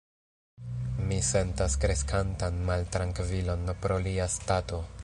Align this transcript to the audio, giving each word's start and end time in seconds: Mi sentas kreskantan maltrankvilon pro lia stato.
Mi 1.09 1.19
sentas 1.27 1.77
kreskantan 1.83 2.59
maltrankvilon 2.71 3.75
pro 3.85 4.01
lia 4.09 4.31
stato. 4.41 4.87